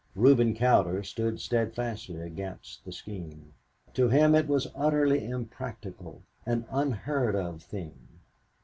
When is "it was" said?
4.33-4.71